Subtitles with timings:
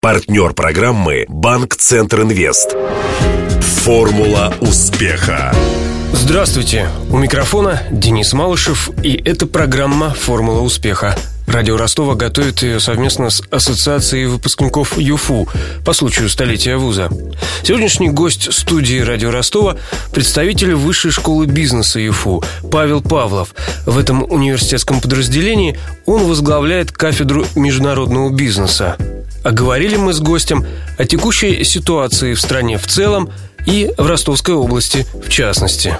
[0.00, 2.76] Партнер программы «Банк Центр Инвест».
[3.82, 5.52] Формула успеха.
[6.12, 6.88] Здравствуйте!
[7.10, 11.18] У микрофона Денис Малышев, и это программа «Формула успеха».
[11.48, 15.48] Радио Ростова готовит ее совместно с Ассоциацией выпускников ЮФУ
[15.84, 17.10] по случаю столетия вуза.
[17.64, 19.78] Сегодняшний гость студии Радио Ростова–
[20.12, 23.52] представитель Высшей школы бизнеса ЮФУ Павел Павлов.
[23.84, 25.76] В этом университетском подразделении
[26.06, 28.96] он возглавляет кафедру международного бизнеса.
[29.44, 30.66] А говорили мы с гостем
[30.96, 33.30] о текущей ситуации в стране в целом
[33.66, 35.98] и в Ростовской области в частности.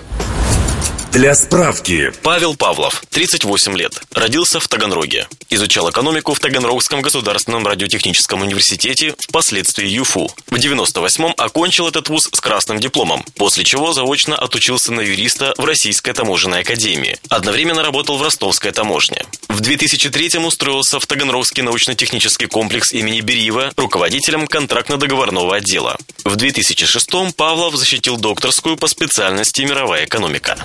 [1.19, 2.13] Для справки.
[2.23, 4.01] Павел Павлов, 38 лет.
[4.13, 5.27] Родился в Таганроге.
[5.51, 10.31] Изучал экономику в Таганрогском государственном радиотехническом университете, впоследствии ЮФУ.
[10.47, 15.65] В 98-м окончил этот вуз с красным дипломом, после чего заочно отучился на юриста в
[15.65, 17.19] Российской таможенной академии.
[17.29, 19.25] Одновременно работал в ростовской таможне.
[19.49, 25.97] В 2003-м устроился в Таганрогский научно-технический комплекс имени Бериева руководителем контрактно-договорного отдела.
[26.23, 30.57] В 2006-м Павлов защитил докторскую по специальности мировая экономика.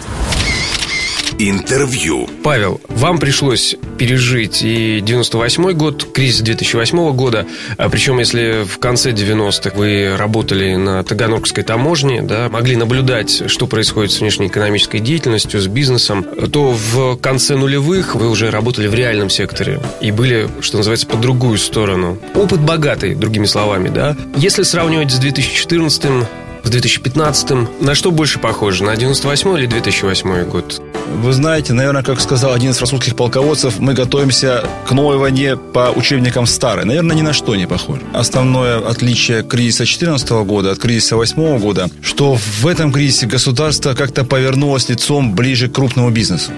[1.39, 2.29] Интервью.
[2.43, 9.11] Павел, вам пришлось пережить и 98 год, кризис 2008 года, а причем если в конце
[9.11, 15.59] 90-х вы работали на Таганрогской таможне, да, могли наблюдать, что происходит с внешней экономической деятельностью,
[15.59, 20.77] с бизнесом, то в конце нулевых вы уже работали в реальном секторе и были, что
[20.77, 22.19] называется, по другую сторону.
[22.35, 24.15] Опыт богатый, другими словами, да.
[24.35, 26.27] Если сравнивать с 2014
[26.63, 30.82] с 2015 на что больше похоже, на 98 или 2008 год?
[31.07, 35.91] Вы знаете, наверное, как сказал один из французских полководцев, мы готовимся к новой войне по
[35.95, 36.85] учебникам старой.
[36.85, 38.01] Наверное, ни на что не похоже.
[38.13, 44.23] Основное отличие кризиса 2014 года от кризиса 2008 года, что в этом кризисе государство как-то
[44.23, 46.51] повернулось лицом ближе к крупному бизнесу.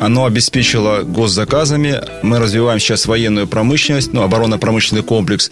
[0.00, 2.00] Оно обеспечило госзаказами.
[2.22, 5.50] Мы развиваем сейчас военную промышленность, ну, оборонно-промышленный комплекс.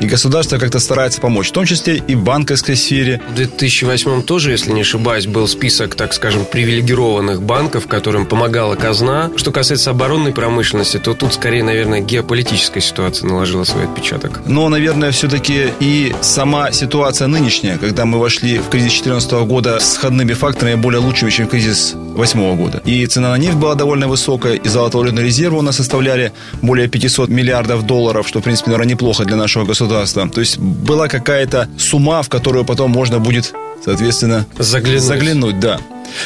[0.00, 3.20] И государство как-то старается помочь, в том числе и в банковской сфере.
[3.30, 9.30] В 2008 тоже, если не ошибаюсь, был список, так скажем, привилегированных банков, которым помогала казна.
[9.36, 14.40] Что касается оборонной промышленности, то тут скорее, наверное, геополитическая ситуация наложила свой отпечаток.
[14.46, 19.94] Но, наверное, все-таки и сама ситуация нынешняя, когда мы вошли в кризис 2014 года с
[19.94, 22.82] сходными факторами более лучшими, чем кризис 2008 года.
[22.84, 26.32] И цена на нефть была довольно высокая, и золотовалютные резервы у нас составляли
[26.62, 30.28] более 500 миллиардов долларов, что, в принципе, наверное, неплохо для нашего государства.
[30.28, 33.52] То есть была какая-то сумма, в которую потом можно будет,
[33.84, 35.02] соответственно, заглянуть.
[35.02, 35.80] заглянуть да.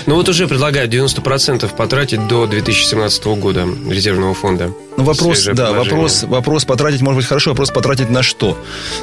[0.07, 4.71] Ну вот уже предлагают 90% потратить до 2017 года резервного фонда.
[4.97, 8.57] Ну, вопрос, да, вопрос, вопрос потратить, может быть, хорошо, вопрос потратить на что?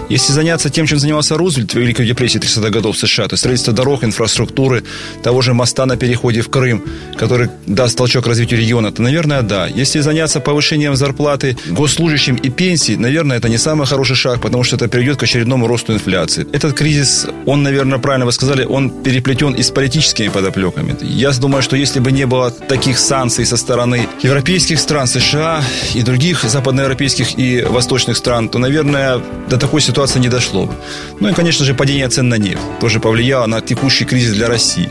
[0.09, 3.73] Если заняться тем, чем занимался Рузвельт в Великой депрессии 30-х годов США, то есть строительство
[3.73, 4.83] дорог, инфраструктуры,
[5.21, 6.83] того же моста на переходе в Крым,
[7.15, 9.67] который даст толчок развитию региона, то, наверное, да.
[9.67, 14.77] Если заняться повышением зарплаты госслужащим и пенсий, наверное, это не самый хороший шаг, потому что
[14.77, 16.47] это приведет к очередному росту инфляции.
[16.51, 20.72] Этот кризис, он, наверное, правильно вы сказали, он переплетен и с политическими подоплеками.
[21.01, 25.63] Я думаю, что если бы не было таких санкций со стороны европейских стран, США,
[25.93, 30.73] и других западноевропейских и восточных стран, то, наверное, до такой ситуации не дошло бы.
[31.19, 34.89] Ну и, конечно же, падение цен на нефть тоже повлияло на текущий кризис для России.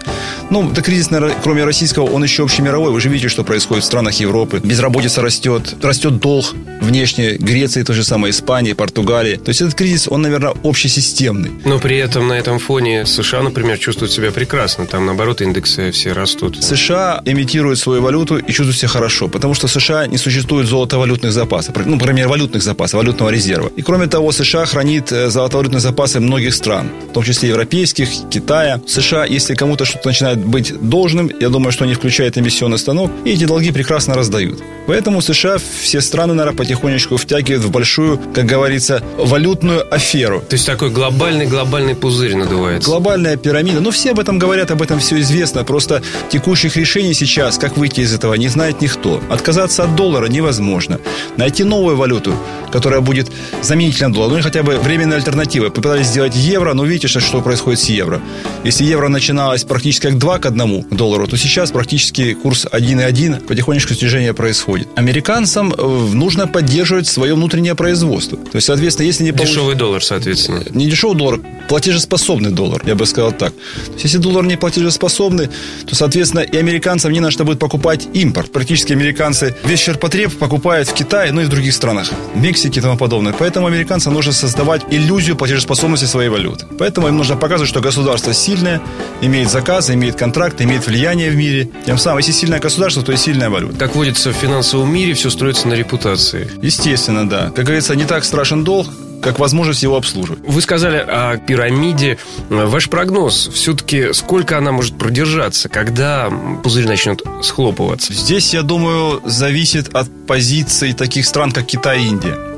[0.51, 1.09] Ну, это кризис,
[1.43, 2.93] кроме российского, он еще общемировой.
[2.93, 4.61] Вы же видите, что происходит в странах Европы.
[4.63, 9.37] Безработица растет, растет долг внешне Греции, то же самое Испании, Португалии.
[9.37, 11.51] То есть этот кризис, он, наверное, общесистемный.
[11.65, 14.87] Но при этом на этом фоне США, например, чувствуют себя прекрасно.
[14.87, 15.43] Там, наоборот,
[15.73, 16.63] индексы все растут.
[16.63, 21.33] США имитируют свою валюту и чувствуют себя хорошо, потому что в США не существует золотовалютных
[21.33, 23.71] запасов, ну, например, валютных запасов, валютного резерва.
[23.77, 28.81] И кроме того, США хранит э, золотовалютные запасы многих стран, в том числе европейских, Китая.
[28.87, 33.31] США, если кому-то что-то начинает быть должным, я думаю, что они включают эмиссионный станок, и
[33.31, 34.63] эти долги прекрасно раздают.
[34.87, 40.41] Поэтому США все страны, наверное, потихонечку втягивают в большую, как говорится, валютную аферу.
[40.49, 42.89] То есть такой глобальный-глобальный пузырь надувается.
[42.89, 43.81] Глобальная пирамида.
[43.81, 45.65] Ну, все об этом говорят, об этом все известно.
[45.65, 49.21] Просто текущих решений сейчас, как выйти из этого, не знает никто.
[49.29, 51.01] Отказаться от доллара невозможно невозможно.
[51.37, 52.35] Найти новую валюту,
[52.73, 53.31] которая будет
[53.63, 55.71] заменителем доллара, ну или хотя бы временной альтернативой.
[55.71, 58.21] Попытались сделать евро, но видите, что происходит с евро.
[58.65, 63.95] Если евро начиналось практически как 2 к 1 доллару, то сейчас практически курс 1,1, потихонечку
[63.95, 64.89] снижение происходит.
[64.97, 68.39] Американцам э, нужно поддерживать свое внутреннее производство.
[68.39, 69.33] То есть, соответственно, если не...
[69.33, 69.79] Дешевый получ...
[69.79, 70.63] доллар, соответственно.
[70.71, 73.53] Не дешевый доллар, платежеспособный доллар, я бы сказал так.
[73.53, 75.49] То есть, если доллар не платежеспособный,
[75.87, 78.51] то, соответственно, и американцам не на что будет покупать импорт.
[78.53, 82.83] Практически американцы весь ширпотреб покупают в Китае, ну и в других странах, в Мексике и
[82.83, 83.35] тому подобное.
[83.37, 86.67] Поэтому американцам нужно создавать иллюзию платежеспособности своей валюты.
[86.79, 88.81] Поэтому им нужно показывать, что государство сильное,
[89.21, 91.71] имеет заказы, имеет контракты, имеет влияние в мире.
[91.85, 93.77] Тем самым, если сильное государство, то и сильная валюта.
[93.77, 96.49] Как водится в финансовом мире, все строится на репутации.
[96.63, 97.51] Естественно, да.
[97.55, 98.87] Как говорится, не так страшен долг,
[99.23, 100.41] как возможность его обслуживать.
[100.47, 102.19] Вы сказали о пирамиде.
[102.49, 106.31] Ваш прогноз, все-таки сколько она может продержаться, когда
[106.63, 108.13] пузырь начнет схлопываться?
[108.13, 112.52] Здесь, я думаю, зависит от позиций таких стран, как Китай и Индия.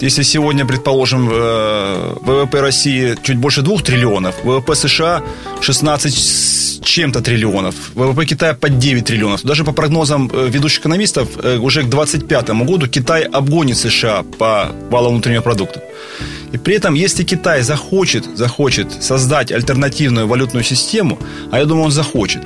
[0.00, 5.22] Если сегодня, предположим, э, ВВП России чуть больше 2 триллионов, ВВП США
[5.60, 9.42] 16 с чем-то триллионов, ВВП Китая под 9 триллионов.
[9.42, 14.70] Даже по прогнозам э, ведущих экономистов, э, уже к 2025 году Китай обгонит США по
[14.90, 15.82] валовому внутреннего продукта.
[16.52, 21.18] И при этом, если Китай захочет, захочет создать альтернативную валютную систему,
[21.50, 22.42] а я думаю, он захочет,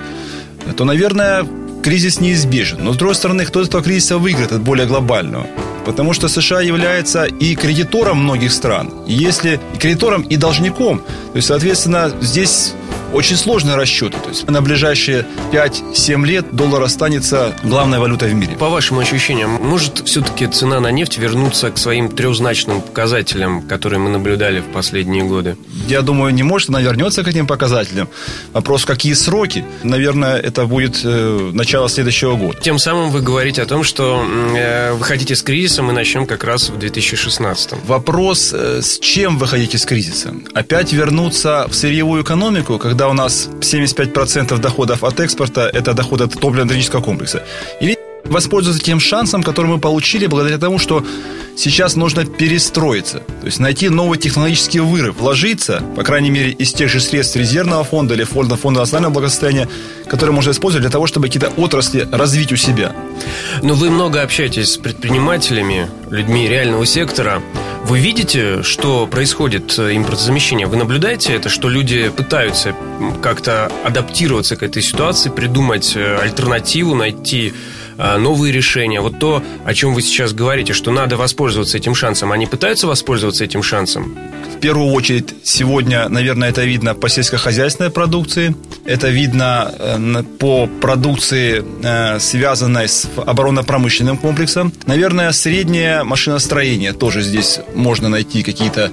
[0.76, 1.44] то, наверное,
[1.82, 2.78] кризис неизбежен.
[2.82, 5.46] Но, с другой стороны, кто из этого кризиса выиграет от более глобального?
[5.84, 8.90] Потому что США является и кредитором многих стран.
[9.06, 12.74] Если кредитором, и должником, то есть, соответственно, здесь
[13.12, 14.18] очень сложные расчеты.
[14.18, 18.56] То есть на ближайшие 5-7 лет доллар останется главной валютой в мире.
[18.56, 24.10] По вашим ощущениям, может все-таки цена на нефть вернуться к своим трехзначным показателям, которые мы
[24.10, 25.56] наблюдали в последние годы?
[25.88, 28.08] Я думаю, не может, она вернется к этим показателям.
[28.52, 29.64] Вопрос, какие сроки?
[29.82, 32.58] Наверное, это будет э, начало следующего года.
[32.60, 34.24] Тем самым вы говорите о том, что
[34.56, 37.72] э, вы хотите с кризиса, мы начнем как раз в 2016.
[37.84, 40.34] Вопрос, э, с чем вы хотите с кризиса?
[40.54, 46.24] Опять вернуться в сырьевую экономику, когда когда у нас 75% доходов от экспорта– это доходы
[46.24, 47.42] от топливно-энергетического комплекса.
[47.80, 51.04] Или воспользоваться тем шансом, который мы получили благодаря тому, что
[51.56, 53.18] сейчас нужно перестроиться.
[53.40, 57.82] То есть найти новый технологический вырыв, вложиться, по крайней мере, из тех же средств резервного
[57.82, 59.68] фонда или фонда, фонда национального благосостояния,
[60.06, 62.92] которые можно использовать для того, чтобы какие-то отрасли развить у себя.
[63.62, 67.42] Но вы много общаетесь с предпринимателями, людьми реального сектора.
[67.84, 70.66] Вы видите, что происходит э, импортозамещение?
[70.68, 72.76] Вы наблюдаете это, что люди пытаются
[73.20, 77.52] как-то адаптироваться к этой ситуации, придумать э, альтернативу, найти
[78.18, 79.00] новые решения.
[79.00, 82.32] Вот то, о чем вы сейчас говорите, что надо воспользоваться этим шансом.
[82.32, 84.18] Они пытаются воспользоваться этим шансом?
[84.56, 88.54] В первую очередь, сегодня, наверное, это видно по сельскохозяйственной продукции.
[88.84, 91.64] Это видно по продукции,
[92.18, 94.72] связанной с оборонно-промышленным комплексом.
[94.86, 98.90] Наверное, среднее машиностроение тоже здесь можно найти какие-то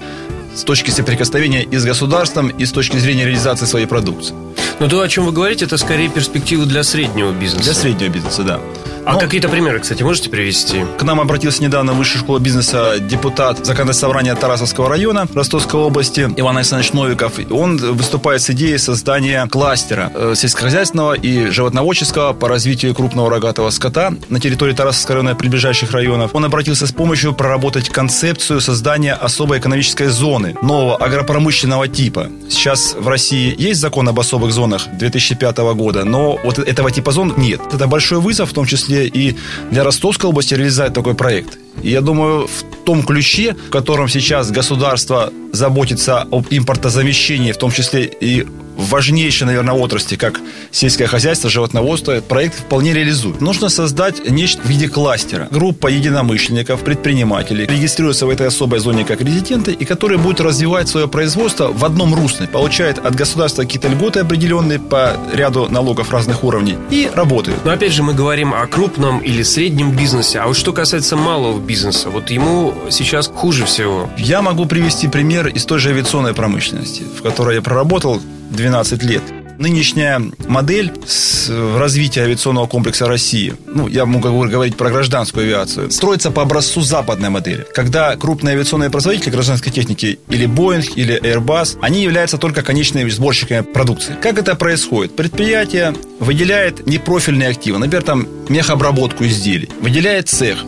[0.55, 4.35] с точки соприкосновения и с государством, и с точки зрения реализации своей продукции.
[4.79, 7.65] Но то, о чем вы говорите, это скорее перспективы для среднего бизнеса.
[7.65, 8.59] Для среднего бизнеса, да.
[9.05, 9.19] А Но...
[9.19, 10.85] какие-то примеры, кстати, можете привести?
[10.97, 16.29] К нам обратился недавно в Высшую школу бизнеса депутат Законодательного собрания Тарасовского района Ростовской области
[16.37, 17.33] Иван Александрович Новиков.
[17.49, 24.13] Он выступает с идеей создания кластера э, сельскохозяйственного и животноводческого по развитию крупного рогатого скота
[24.29, 26.31] на территории Тарасовского района и приближающих районов.
[26.33, 32.27] Он обратился с помощью проработать концепцию создания особой экономической зоны нового агропромышленного типа.
[32.49, 37.61] Сейчас в России есть закон об особых зонах 2005 года, но вот этого типа нет.
[37.73, 39.35] Это большой вызов, в том числе и
[39.71, 41.57] для Ростовской области реализовать такой проект.
[41.81, 47.69] И я думаю, в том ключе, в котором сейчас государство заботится об импортозамещении, в том
[47.69, 48.47] числе и
[48.79, 50.39] важнейшей, наверное, отрасли, как
[50.71, 53.41] сельское хозяйство, животноводство, проект вполне реализует.
[53.41, 55.47] Нужно создать нечто в виде кластера.
[55.51, 61.07] Группа единомышленников, предпринимателей регистрируются в этой особой зоне как резиденты, и которые будут развивать свое
[61.07, 66.77] производство в одном русле, получают от государства какие-то льготы определенные по ряду налогов разных уровней
[66.89, 67.65] и работают.
[67.65, 71.59] Но опять же мы говорим о крупном или среднем бизнесе, а вот что касается малого
[71.59, 74.09] бизнеса, вот ему сейчас хуже всего.
[74.17, 78.21] Я могу привести пример из той же авиационной промышленности, в которой я проработал
[78.51, 79.23] 12 лет.
[79.57, 86.31] Нынешняя модель с развития авиационного комплекса России, ну, я могу говорить про гражданскую авиацию, строится
[86.31, 92.01] по образцу западной модели, когда крупные авиационные производители гражданской техники или Boeing, или Airbus, они
[92.03, 94.15] являются только конечными сборщиками продукции.
[94.21, 95.17] Как это происходит?
[95.17, 100.63] Предприятие выделяет непрофильные активы, например, там мехобработку изделий, выделяет цех,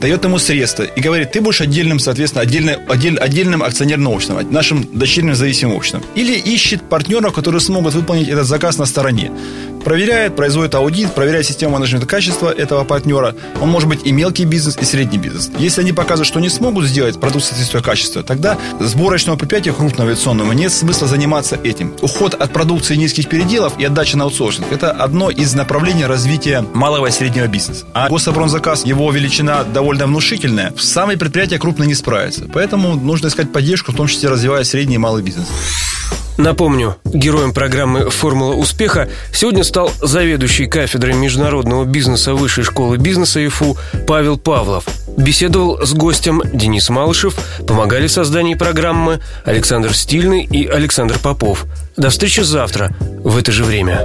[0.00, 4.88] дает ему средства и говорит, ты будешь отдельным, соответственно, отдельно, отдель, отдельным акционерным обществом, нашим
[4.92, 6.02] дочерним зависимым обществом.
[6.14, 9.30] Или ищет партнеров, которые смогут выполнить этот заказ на стороне
[9.86, 13.36] проверяет, производит аудит, проверяет систему менеджмента качества этого партнера.
[13.60, 15.48] Он может быть и мелкий бизнес, и средний бизнес.
[15.60, 20.50] Если они показывают, что не смогут сделать продукт соответствия качества, тогда сборочного предприятия крупного авиационного
[20.50, 21.94] нет смысла заниматься этим.
[22.02, 27.06] Уход от продукции низких переделов и отдача на аутсорсинг– это одно из направлений развития малого
[27.06, 27.84] и среднего бизнеса.
[27.94, 32.46] А гособоронзаказ, его величина довольно внушительная, самые предприятия крупно не справятся.
[32.52, 35.46] Поэтому нужно искать поддержку, в том числе развивая средний и малый бизнес.
[36.38, 43.78] Напомню, героем программы «Формула успеха» сегодня стал заведующий кафедрой международного бизнеса Высшей школы бизнеса ИФУ
[44.06, 44.84] Павел Павлов.
[45.16, 51.64] Беседовал с гостем Денис Малышев, помогали в создании программы Александр Стильный и Александр Попов.
[51.96, 54.04] До встречи завтра в это же время.